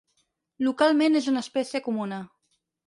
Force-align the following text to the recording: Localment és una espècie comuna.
Localment 0.69 1.21
és 1.21 1.31
una 1.35 1.47
espècie 1.47 1.85
comuna. 1.91 2.23